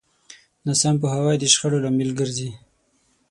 [0.67, 2.49] ناسم پوهاوی د شخړو لامل ګرځي.